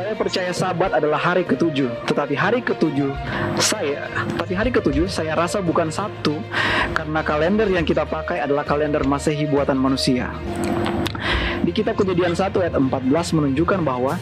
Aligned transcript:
Saya 0.00 0.16
percaya 0.16 0.48
Sabat 0.56 0.96
adalah 0.96 1.20
hari 1.20 1.44
ketujuh, 1.44 1.92
tetapi 2.08 2.32
hari 2.32 2.64
ketujuh 2.64 3.12
saya, 3.60 4.08
tapi 4.32 4.56
hari 4.56 4.72
ketujuh 4.72 5.04
saya 5.04 5.36
rasa 5.36 5.60
bukan 5.60 5.92
Sabtu 5.92 6.40
karena 6.96 7.20
kalender 7.20 7.68
yang 7.68 7.84
kita 7.84 8.08
pakai 8.08 8.40
adalah 8.40 8.64
kalender 8.64 9.04
Masehi 9.04 9.44
buatan 9.44 9.76
manusia. 9.76 10.32
Di 11.60 11.68
kitab 11.76 12.00
Kejadian 12.00 12.32
1 12.32 12.48
ayat 12.48 12.80
14 12.80 13.12
menunjukkan 13.12 13.84
bahwa 13.84 14.16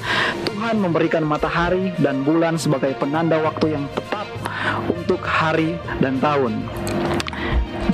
Tuhan 0.51 0.83
memberikan 0.83 1.23
matahari 1.23 1.95
dan 2.03 2.27
bulan 2.27 2.59
sebagai 2.59 2.99
penanda 2.99 3.39
waktu 3.39 3.79
yang 3.79 3.87
tepat 3.95 4.27
untuk 4.91 5.23
hari 5.23 5.79
dan 6.03 6.19
tahun. 6.19 6.59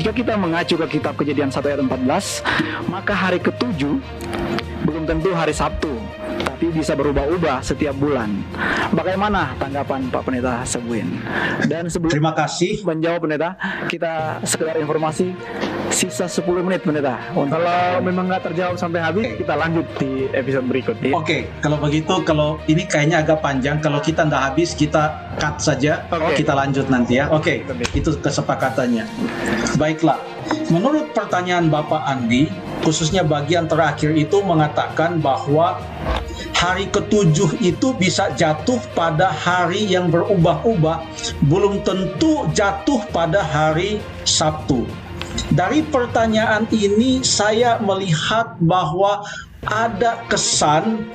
Jika 0.00 0.16
kita 0.16 0.40
mengacu 0.40 0.80
ke 0.80 0.96
kitab 0.96 1.20
Kejadian 1.20 1.52
1 1.52 1.60
ayat 1.68 1.84
14, 1.84 2.88
maka 2.88 3.12
hari 3.12 3.44
ketujuh 3.44 4.00
belum 4.88 5.04
tentu 5.04 5.36
hari 5.36 5.52
Sabtu, 5.52 5.93
tapi 6.64 6.80
bisa 6.80 6.96
berubah-ubah 6.96 7.60
setiap 7.60 7.92
bulan. 8.00 8.40
Bagaimana 8.96 9.52
tanggapan 9.60 10.08
Pak 10.08 10.24
Pendeta 10.24 10.64
Sebuin? 10.64 11.20
Dan 11.68 11.92
sebelum 11.92 12.08
Terima 12.08 12.32
kasih. 12.32 12.80
menjawab 12.80 13.28
Pendeta, 13.28 13.52
kita 13.92 14.40
sekedar 14.48 14.80
informasi 14.80 15.36
sisa 15.92 16.24
10 16.24 16.64
menit 16.64 16.80
Pendeta. 16.80 17.20
Untuk 17.36 17.60
Kalau 17.60 18.00
memang 18.00 18.32
nggak 18.32 18.48
terjawab 18.48 18.80
sampai 18.80 19.04
habis, 19.04 19.36
kita 19.36 19.60
lanjut 19.60 19.84
di 20.00 20.24
episode 20.32 20.64
berikutnya. 20.64 21.12
Oke, 21.12 21.52
kalau 21.60 21.76
begitu, 21.76 22.24
kalau 22.24 22.56
ini 22.64 22.88
kayaknya 22.88 23.20
agak 23.20 23.44
panjang. 23.44 23.76
Kalau 23.84 24.00
kita 24.00 24.24
ndak 24.24 24.56
habis, 24.56 24.72
kita 24.72 25.36
cut 25.36 25.60
saja. 25.60 26.08
Oke. 26.08 26.40
Kita 26.40 26.56
lanjut 26.56 26.88
nanti 26.88 27.20
ya. 27.20 27.28
Oke, 27.28 27.60
itu 27.92 28.08
kesepakatannya. 28.24 29.04
Baiklah. 29.76 30.16
Menurut 30.72 31.12
pertanyaan 31.12 31.68
Bapak 31.68 32.08
Andi, 32.08 32.48
khususnya 32.80 33.20
bagian 33.20 33.68
terakhir 33.68 34.16
itu 34.16 34.40
mengatakan 34.40 35.20
bahwa 35.20 35.76
hari 36.56 36.88
ketujuh 36.88 37.60
itu 37.60 37.92
bisa 37.98 38.32
jatuh 38.34 38.78
pada 38.96 39.30
hari 39.30 39.84
yang 39.86 40.08
berubah-ubah, 40.08 41.04
belum 41.46 41.82
tentu 41.86 42.48
jatuh 42.52 43.02
pada 43.10 43.42
hari 43.42 44.00
Sabtu. 44.24 44.86
Dari 45.50 45.82
pertanyaan 45.90 46.70
ini, 46.70 47.22
saya 47.26 47.78
melihat 47.82 48.54
bahwa 48.62 49.26
ada 49.66 50.22
kesan 50.30 51.08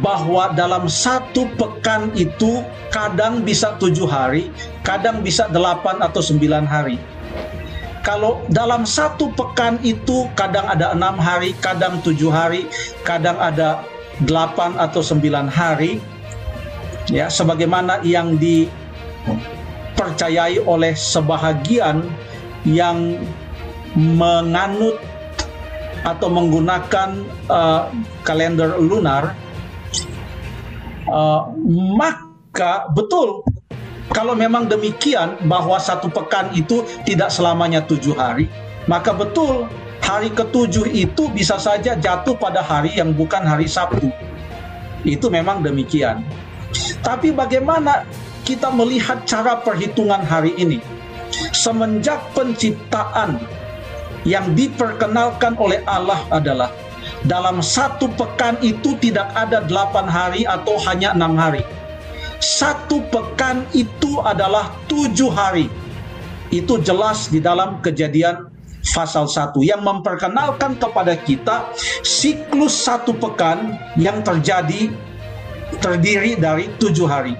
bahwa 0.00 0.52
dalam 0.56 0.88
satu 0.88 1.44
pekan 1.60 2.08
itu 2.16 2.64
kadang 2.88 3.44
bisa 3.44 3.76
tujuh 3.76 4.08
hari, 4.08 4.48
kadang 4.80 5.20
bisa 5.20 5.46
delapan 5.52 6.00
atau 6.00 6.24
sembilan 6.24 6.64
hari. 6.64 6.96
Kalau 8.04 8.44
dalam 8.52 8.84
satu 8.84 9.32
pekan 9.32 9.80
itu 9.80 10.28
kadang 10.36 10.68
ada 10.68 10.92
enam 10.92 11.16
hari, 11.16 11.56
kadang 11.64 12.04
tujuh 12.04 12.28
hari, 12.28 12.68
kadang 13.00 13.40
ada 13.40 13.80
delapan 14.28 14.76
atau 14.76 15.00
sembilan 15.00 15.48
hari, 15.48 16.04
ya 17.08 17.32
sebagaimana 17.32 18.04
yang 18.04 18.36
dipercayai 18.36 20.60
oleh 20.68 20.92
sebahagian 20.92 22.04
yang 22.68 23.24
menganut 23.96 25.00
atau 26.04 26.28
menggunakan 26.28 27.24
uh, 27.48 27.88
kalender 28.20 28.76
lunar, 28.76 29.32
uh, 31.08 31.48
maka 31.96 32.84
betul 32.92 33.40
kalau 34.12 34.36
memang 34.36 34.68
demikian 34.68 35.40
bahwa 35.48 35.80
satu 35.80 36.12
pekan 36.12 36.52
itu 36.52 36.84
tidak 37.08 37.32
selamanya 37.32 37.80
tujuh 37.80 38.12
hari, 38.12 38.52
maka 38.84 39.16
betul 39.16 39.64
hari 40.04 40.28
ketujuh 40.28 40.84
itu 40.92 41.32
bisa 41.32 41.56
saja 41.56 41.96
jatuh 41.96 42.36
pada 42.36 42.60
hari 42.60 42.92
yang 42.92 43.16
bukan 43.16 43.40
hari 43.40 43.64
Sabtu. 43.64 44.12
Itu 45.08 45.32
memang 45.32 45.64
demikian. 45.64 46.20
Tapi 47.00 47.32
bagaimana 47.32 48.04
kita 48.44 48.68
melihat 48.68 49.24
cara 49.24 49.56
perhitungan 49.64 50.20
hari 50.20 50.52
ini? 50.60 50.80
Semenjak 51.56 52.20
penciptaan 52.36 53.40
yang 54.28 54.52
diperkenalkan 54.52 55.56
oleh 55.56 55.80
Allah 55.88 56.20
adalah 56.28 56.68
dalam 57.24 57.64
satu 57.64 58.08
pekan 58.16 58.60
itu 58.60 58.96
tidak 59.00 59.32
ada 59.32 59.64
delapan 59.64 60.04
hari 60.08 60.44
atau 60.44 60.76
hanya 60.88 61.16
enam 61.16 61.36
hari. 61.36 61.64
Satu 62.42 63.02
pekan 63.12 63.66
itu 63.76 64.20
adalah 64.22 64.72
tujuh 64.90 65.30
hari. 65.30 65.66
Itu 66.54 66.78
jelas 66.82 67.28
di 67.32 67.42
dalam 67.42 67.82
kejadian 67.82 68.50
pasal 68.92 69.26
1 69.26 69.56
yang 69.64 69.80
memperkenalkan 69.80 70.76
kepada 70.76 71.16
kita 71.16 71.72
siklus 72.04 72.84
satu 72.84 73.16
pekan 73.16 73.80
yang 73.96 74.20
terjadi 74.20 74.92
terdiri 75.80 76.36
dari 76.38 76.68
tujuh 76.78 77.08
hari. 77.08 77.34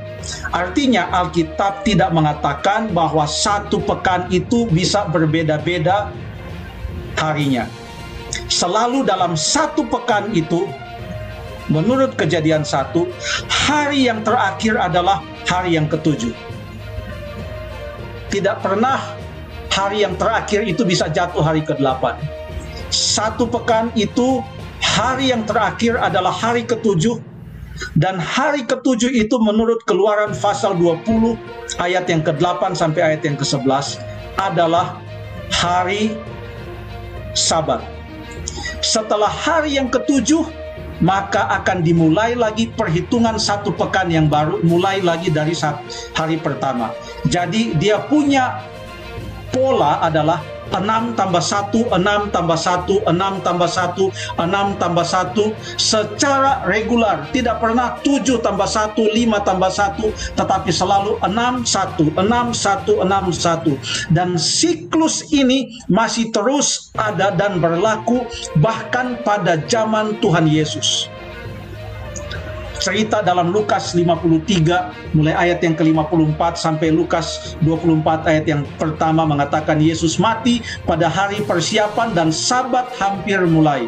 Artinya 0.51 1.13
Alkitab 1.13 1.85
tidak 1.85 2.11
mengatakan 2.17 2.91
bahwa 2.91 3.29
satu 3.29 3.79
pekan 3.85 4.27
itu 4.33 4.65
bisa 4.73 5.05
berbeda-beda 5.13 6.09
harinya. 7.21 7.69
Selalu 8.49 9.07
dalam 9.07 9.39
satu 9.39 9.87
pekan 9.87 10.33
itu, 10.35 10.67
menurut 11.69 12.17
kejadian 12.19 12.67
satu, 12.67 13.09
hari 13.49 14.09
yang 14.09 14.21
terakhir 14.27 14.77
adalah 14.77 15.25
hari 15.49 15.77
yang 15.77 15.89
ketujuh. 15.89 16.33
Tidak 18.29 18.57
pernah 18.61 18.99
hari 19.71 20.03
yang 20.03 20.19
terakhir 20.19 20.67
itu 20.67 20.83
bisa 20.83 21.07
jatuh 21.11 21.41
hari 21.41 21.63
ke-8. 21.63 22.19
Satu 22.91 23.47
pekan 23.47 23.91
itu, 23.95 24.43
hari 24.83 25.31
yang 25.31 25.47
terakhir 25.47 25.99
adalah 25.99 26.31
hari 26.31 26.67
ketujuh, 26.67 27.19
dan 27.99 28.23
hari 28.23 28.63
ketujuh 28.63 29.11
itu 29.11 29.35
menurut 29.43 29.83
keluaran 29.83 30.31
pasal 30.39 30.79
20 30.79 31.35
ayat 31.83 32.07
yang 32.07 32.23
ke-8 32.23 32.75
sampai 32.79 33.15
ayat 33.15 33.23
yang 33.27 33.35
ke-11 33.35 33.99
adalah 34.39 35.03
hari 35.51 36.15
sabat. 37.35 37.83
Setelah 38.79 39.31
hari 39.31 39.75
yang 39.75 39.91
ketujuh, 39.91 40.47
maka 41.03 41.51
akan 41.63 41.83
dimulai 41.83 42.39
lagi 42.39 42.71
perhitungan 42.71 43.41
satu 43.41 43.75
pekan 43.75 44.13
yang 44.13 44.27
baru, 44.31 44.63
mulai 44.63 45.03
lagi 45.03 45.33
dari 45.33 45.57
hari 46.15 46.39
pertama. 46.39 46.95
Jadi 47.27 47.75
dia 47.81 47.99
punya 48.05 48.74
pola 49.55 50.03
adalah 50.03 50.43
6 50.75 51.15
tambah 51.15 51.39
1, 51.39 51.95
6 51.95 52.35
tambah 52.35 52.59
1, 52.59 53.07
6 53.07 53.47
tambah 53.47 53.71
1, 53.71 54.11
6 54.43 54.81
tambah 54.83 55.07
1 55.07 55.55
secara 55.79 56.67
regular. 56.67 57.29
Tidak 57.31 57.63
pernah 57.63 58.01
7 58.03 58.43
tambah 58.43 58.67
1, 58.67 58.99
5 58.99 59.47
tambah 59.47 59.71
1, 59.71 60.11
tetapi 60.35 60.71
selalu 60.75 61.21
6, 61.23 61.31
1, 61.31 62.19
6, 62.19 62.19
1, 62.19 63.07
6, 63.07 64.11
1. 64.11 64.17
Dan 64.17 64.35
siklus 64.35 65.31
ini 65.31 65.79
masih 65.87 66.35
terus 66.35 66.91
ada 66.99 67.31
dan 67.31 67.63
berlaku 67.63 68.27
bahkan 68.59 69.21
pada 69.23 69.61
zaman 69.71 70.19
Tuhan 70.19 70.51
Yesus 70.51 71.07
cerita 72.79 73.23
dalam 73.23 73.55
Lukas 73.55 73.95
53 73.95 75.15
mulai 75.15 75.35
ayat 75.35 75.63
yang 75.63 75.75
ke-54 75.79 76.41
sampai 76.59 76.91
Lukas 76.91 77.59
24 77.63 78.31
ayat 78.31 78.45
yang 78.49 78.63
pertama 78.77 79.23
mengatakan 79.27 79.79
Yesus 79.79 80.19
mati 80.19 80.63
pada 80.89 81.07
hari 81.07 81.43
persiapan 81.45 82.15
dan 82.17 82.29
sabat 82.35 82.91
hampir 82.99 83.43
mulai. 83.47 83.87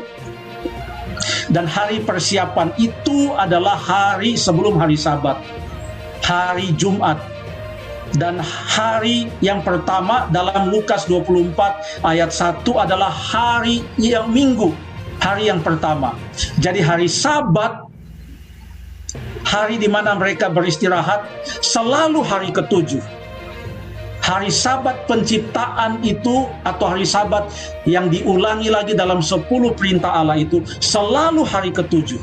Dan 1.50 1.64
hari 1.64 2.02
persiapan 2.02 2.74
itu 2.76 3.32
adalah 3.38 3.78
hari 3.78 4.34
sebelum 4.34 4.76
hari 4.76 4.98
sabat. 4.98 5.38
Hari 6.26 6.74
Jumat. 6.74 7.18
Dan 8.14 8.38
hari 8.42 9.26
yang 9.42 9.66
pertama 9.66 10.30
dalam 10.30 10.70
Lukas 10.70 11.10
24 11.10 12.06
ayat 12.06 12.30
1 12.30 12.62
adalah 12.78 13.10
hari 13.10 13.82
yang 13.98 14.30
minggu. 14.30 14.70
Hari 15.18 15.50
yang 15.50 15.58
pertama. 15.64 16.14
Jadi 16.62 16.84
hari 16.84 17.10
sabat 17.10 17.85
hari 19.46 19.78
di 19.78 19.86
mana 19.86 20.18
mereka 20.18 20.50
beristirahat 20.50 21.22
selalu 21.62 22.20
hari 22.26 22.50
ketujuh. 22.50 23.00
Hari 24.26 24.50
sabat 24.50 25.06
penciptaan 25.06 26.02
itu 26.02 26.50
atau 26.66 26.90
hari 26.90 27.06
sabat 27.06 27.46
yang 27.86 28.10
diulangi 28.10 28.66
lagi 28.66 28.98
dalam 28.98 29.22
10 29.22 29.46
perintah 29.78 30.10
Allah 30.18 30.34
itu 30.42 30.66
selalu 30.82 31.46
hari 31.46 31.70
ketujuh. 31.70 32.18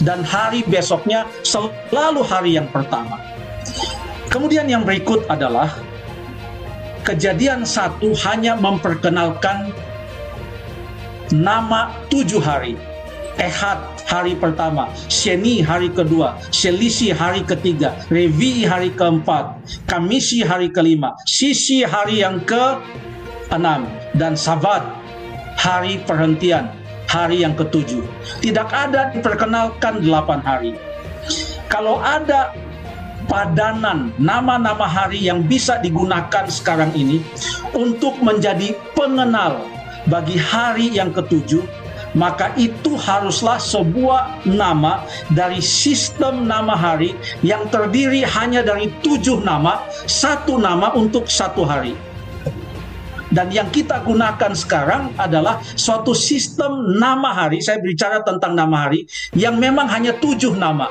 Dan 0.00 0.24
hari 0.24 0.64
besoknya 0.64 1.28
selalu 1.44 2.24
hari 2.24 2.56
yang 2.56 2.64
pertama. 2.72 3.20
Kemudian 4.32 4.64
yang 4.72 4.88
berikut 4.88 5.28
adalah 5.28 5.68
kejadian 7.04 7.68
satu 7.68 8.16
hanya 8.24 8.56
memperkenalkan 8.56 9.68
nama 11.28 11.92
tujuh 12.08 12.40
hari. 12.40 12.87
Ehad 13.38 13.78
hari 14.02 14.34
pertama, 14.34 14.90
Sheni 15.06 15.62
hari 15.62 15.94
kedua, 15.94 16.34
Selisi 16.50 17.14
hari 17.14 17.46
ketiga, 17.46 17.94
Revi 18.10 18.66
hari 18.66 18.90
keempat, 18.90 19.62
Kamisi 19.86 20.42
hari 20.42 20.74
kelima, 20.74 21.14
Sisi 21.22 21.86
hari 21.86 22.26
yang 22.26 22.42
ke 22.42 22.82
enam, 23.54 23.86
dan 24.18 24.34
Sabat 24.34 24.82
hari 25.54 26.02
perhentian 26.02 26.66
hari 27.06 27.46
yang 27.46 27.54
ketujuh. 27.54 28.02
Tidak 28.42 28.68
ada 28.74 29.14
diperkenalkan 29.14 30.02
delapan 30.02 30.42
hari. 30.42 30.72
Kalau 31.70 32.02
ada 32.02 32.50
padanan 33.30 34.10
nama-nama 34.18 34.88
hari 34.88 35.22
yang 35.22 35.46
bisa 35.46 35.78
digunakan 35.78 36.50
sekarang 36.50 36.90
ini 36.98 37.22
untuk 37.70 38.18
menjadi 38.18 38.74
pengenal 38.98 39.62
bagi 40.08 40.40
hari 40.40 40.90
yang 40.90 41.12
ketujuh, 41.12 41.62
maka 42.18 42.50
itu 42.58 42.98
haruslah 42.98 43.62
sebuah 43.62 44.42
nama 44.42 45.06
dari 45.30 45.62
sistem 45.62 46.50
nama 46.50 46.74
hari 46.74 47.14
yang 47.46 47.70
terdiri 47.70 48.26
hanya 48.26 48.66
dari 48.66 48.90
tujuh 49.06 49.38
nama, 49.46 49.78
satu 50.10 50.58
nama 50.58 50.90
untuk 50.98 51.30
satu 51.30 51.62
hari. 51.62 51.94
Dan 53.28 53.52
yang 53.52 53.68
kita 53.70 54.02
gunakan 54.02 54.56
sekarang 54.56 55.12
adalah 55.20 55.60
suatu 55.76 56.16
sistem 56.16 56.96
nama 56.96 57.30
hari. 57.30 57.60
Saya 57.60 57.78
bicara 57.78 58.24
tentang 58.24 58.56
nama 58.56 58.88
hari 58.88 59.04
yang 59.36 59.60
memang 59.60 59.84
hanya 59.86 60.16
tujuh 60.16 60.56
nama. 60.56 60.88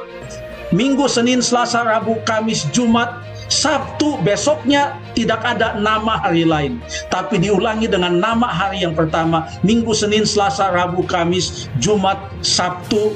Minggu, 0.69 1.07
Senin, 1.09 1.41
Selasa, 1.41 1.81
Rabu, 1.81 2.19
Kamis, 2.27 2.67
Jumat, 2.75 3.09
Sabtu 3.47 4.19
besoknya 4.27 4.99
tidak 5.15 5.39
ada 5.39 5.79
nama 5.79 6.19
hari 6.19 6.43
lain, 6.43 6.83
tapi 7.07 7.39
diulangi 7.39 7.87
dengan 7.87 8.19
nama 8.19 8.43
hari 8.43 8.83
yang 8.83 8.91
pertama, 8.91 9.47
Minggu, 9.63 9.95
Senin, 9.95 10.27
Selasa, 10.27 10.67
Rabu, 10.67 11.07
Kamis, 11.07 11.71
Jumat, 11.79 12.19
Sabtu, 12.43 13.15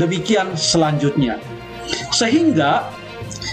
demikian 0.00 0.56
selanjutnya. 0.56 1.36
Sehingga 2.16 2.88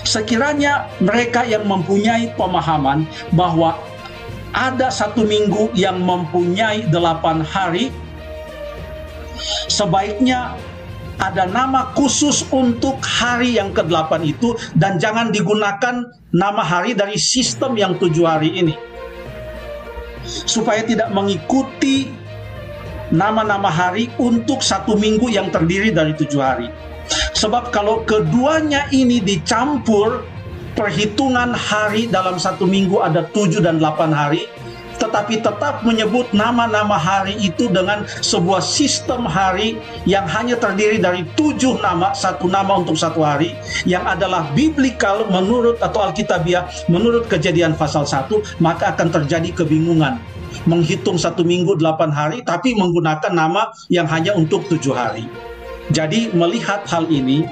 sekiranya 0.07 0.87
mereka 1.03 1.43
yang 1.43 1.67
mempunyai 1.67 2.31
pemahaman 2.39 3.03
bahwa 3.35 3.75
ada 4.55 4.87
satu 4.87 5.27
minggu 5.27 5.73
yang 5.75 5.99
mempunyai 5.99 6.85
delapan 6.87 7.43
hari, 7.43 7.91
sebaiknya 9.67 10.53
ada 11.21 11.45
nama 11.45 11.93
khusus 11.93 12.45
untuk 12.49 12.97
hari 13.03 13.57
yang 13.61 13.69
ke-8 13.75 14.21
itu 14.25 14.57
dan 14.73 14.97
jangan 14.97 15.29
digunakan 15.29 16.09
nama 16.33 16.63
hari 16.65 16.97
dari 16.97 17.19
sistem 17.19 17.77
yang 17.77 17.97
tujuh 18.01 18.25
hari 18.25 18.53
ini. 18.57 18.73
Supaya 20.23 20.81
tidak 20.87 21.11
mengikuti 21.11 22.09
nama-nama 23.13 23.69
hari 23.69 24.09
untuk 24.17 24.65
satu 24.65 24.97
minggu 24.97 25.29
yang 25.29 25.53
terdiri 25.53 25.93
dari 25.93 26.17
tujuh 26.17 26.41
hari. 26.41 26.71
Sebab 27.35 27.75
kalau 27.75 28.01
keduanya 28.07 28.87
ini 28.95 29.19
dicampur, 29.19 30.23
perhitungan 30.73 31.53
hari 31.53 32.09
dalam 32.09 32.41
satu 32.41 32.65
minggu 32.65 33.03
ada 33.03 33.27
tujuh 33.29 33.61
dan 33.61 33.77
delapan 33.77 34.09
hari, 34.09 34.49
tetapi 35.13 35.45
tetap 35.45 35.85
menyebut 35.85 36.25
nama-nama 36.33 36.97
hari 36.97 37.37
itu 37.37 37.69
dengan 37.69 38.01
sebuah 38.25 38.65
sistem 38.65 39.29
hari 39.29 39.77
yang 40.09 40.25
hanya 40.25 40.57
terdiri 40.57 40.97
dari 40.97 41.21
tujuh 41.37 41.77
nama, 41.85 42.17
satu 42.17 42.49
nama 42.49 42.81
untuk 42.81 42.97
satu 42.97 43.21
hari, 43.21 43.53
yang 43.85 44.01
adalah 44.09 44.49
biblikal 44.57 45.29
menurut 45.29 45.77
atau 45.85 46.09
Alkitabiah 46.09 46.65
menurut 46.89 47.29
kejadian 47.29 47.77
pasal 47.77 48.09
1, 48.09 48.57
maka 48.57 48.89
akan 48.97 49.13
terjadi 49.13 49.53
kebingungan. 49.53 50.17
Menghitung 50.65 51.21
satu 51.21 51.45
minggu 51.45 51.77
delapan 51.77 52.09
hari, 52.09 52.41
tapi 52.41 52.73
menggunakan 52.73 53.37
nama 53.37 53.69
yang 53.93 54.09
hanya 54.09 54.33
untuk 54.33 54.65
tujuh 54.65 54.97
hari. 54.97 55.29
Jadi 55.93 56.33
melihat 56.33 56.89
hal 56.89 57.05
ini, 57.05 57.45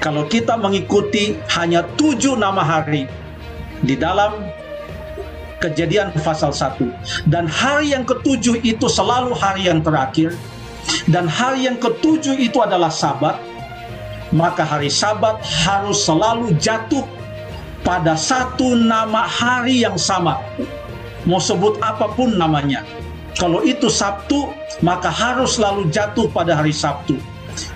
kalau 0.00 0.24
kita 0.24 0.56
mengikuti 0.56 1.36
hanya 1.52 1.84
tujuh 2.00 2.32
nama 2.32 2.64
hari 2.64 3.04
di 3.84 3.92
dalam 3.92 4.40
Kejadian 5.58 6.14
pasal 6.22 6.54
1. 6.54 7.26
Dan 7.26 7.50
hari 7.50 7.90
yang 7.90 8.06
ketujuh 8.06 8.62
itu 8.62 8.86
selalu 8.86 9.34
hari 9.34 9.66
yang 9.66 9.82
terakhir. 9.82 10.30
Dan 11.10 11.26
hari 11.26 11.66
yang 11.66 11.76
ketujuh 11.82 12.38
itu 12.38 12.62
adalah 12.62 12.88
sabat. 12.88 13.42
Maka 14.30 14.62
hari 14.62 14.86
sabat 14.86 15.42
harus 15.42 16.06
selalu 16.06 16.54
jatuh 16.62 17.02
pada 17.82 18.14
satu 18.14 18.78
nama 18.78 19.26
hari 19.26 19.82
yang 19.82 19.98
sama. 19.98 20.38
Mau 21.26 21.42
sebut 21.42 21.74
apa 21.82 22.06
pun 22.14 22.38
namanya. 22.38 22.86
Kalau 23.34 23.62
itu 23.66 23.90
Sabtu, 23.90 24.50
maka 24.82 25.10
harus 25.10 25.58
selalu 25.58 25.90
jatuh 25.90 26.30
pada 26.30 26.54
hari 26.54 26.74
Sabtu. 26.74 27.18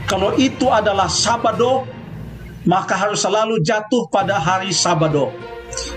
Kalau 0.07 0.35
itu 0.39 0.71
adalah 0.71 1.11
Sabado, 1.11 1.83
maka 2.63 2.95
harus 2.95 3.23
selalu 3.23 3.59
jatuh 3.63 4.07
pada 4.11 4.39
hari 4.39 4.71
Sabado. 4.71 5.35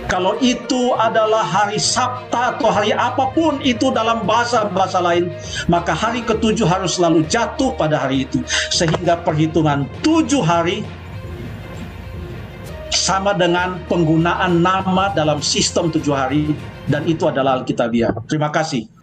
Kalau 0.05 0.37
itu 0.39 0.95
adalah 0.95 1.43
hari 1.43 1.81
Sabta 1.81 2.55
atau 2.55 2.71
hari 2.71 2.95
apa 2.95 3.33
pun 3.35 3.59
itu 3.65 3.91
dalam 3.91 4.23
bahasa-bahasa 4.23 5.01
lain, 5.03 5.33
maka 5.67 5.91
hari 5.91 6.23
ketujuh 6.23 6.63
harus 6.63 6.95
selalu 6.95 7.25
jatuh 7.27 7.75
pada 7.75 7.99
hari 7.99 8.23
itu. 8.23 8.39
Sehingga 8.71 9.19
perhitungan 9.25 9.89
tujuh 10.05 10.39
hari 10.39 10.85
sama 12.95 13.35
dengan 13.35 13.83
penggunaan 13.91 14.63
nama 14.63 15.11
dalam 15.11 15.43
sistem 15.43 15.91
tujuh 15.91 16.15
hari 16.15 16.55
dan 16.87 17.03
itu 17.03 17.27
adalah 17.27 17.59
Alkitabiah. 17.59 18.15
Terima 18.29 18.47
kasih. 18.53 18.94